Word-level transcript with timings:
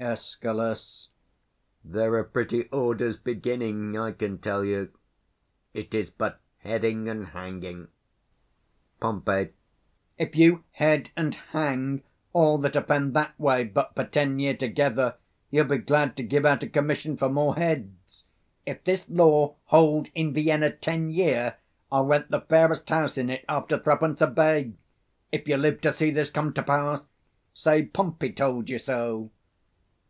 Escal. 0.00 1.08
There 1.84 2.14
are 2.14 2.24
pretty 2.24 2.64
orders 2.70 3.16
beginning, 3.16 3.96
I 3.96 4.10
can 4.10 4.38
tell 4.38 4.64
you: 4.64 4.90
it 5.74 5.94
is 5.94 6.10
but 6.10 6.40
heading 6.58 7.08
and 7.08 7.26
hanging. 7.26 7.86
Pom. 8.98 9.22
If 10.18 10.34
you 10.34 10.64
head 10.72 11.10
and 11.16 11.36
hang 11.52 12.02
all 12.32 12.58
that 12.58 12.74
offend 12.74 13.14
that 13.14 13.38
way 13.38 13.62
but 13.62 13.94
for 13.94 14.04
ten 14.04 14.40
year 14.40 14.56
together, 14.56 15.18
you'll 15.52 15.66
be 15.66 15.78
glad 15.78 16.16
to 16.16 16.24
give 16.24 16.44
out 16.44 16.64
a 16.64 16.68
commission 16.68 17.16
225 17.16 17.18
for 17.20 17.32
more 17.32 17.54
heads: 17.54 18.24
if 18.66 18.82
this 18.82 19.08
law 19.08 19.54
hold 19.66 20.08
in 20.16 20.34
Vienna 20.34 20.72
ten 20.72 21.10
year, 21.10 21.58
I'll 21.92 22.06
rent 22.06 22.28
the 22.28 22.40
fairest 22.40 22.88
house 22.90 23.16
in 23.16 23.30
it 23.30 23.44
after 23.48 23.78
three 23.78 23.94
pence 23.98 24.20
a 24.20 24.26
bay: 24.26 24.72
if 25.30 25.46
you 25.46 25.56
live 25.56 25.80
to 25.82 25.92
see 25.92 26.10
this 26.10 26.30
come 26.30 26.52
to 26.54 26.62
pass, 26.64 27.04
say 27.54 27.84
Pompey 27.84 28.32
told 28.32 28.68
you 28.68 28.80
so. 28.80 29.30